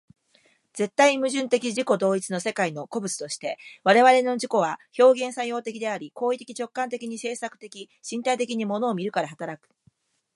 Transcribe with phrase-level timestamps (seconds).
[0.73, 9.69] 絶対矛盾的自己同一の世界の個物として、我々の自己は表現作用的であり、行為的直観的に制作的身体的に物を見るから働く。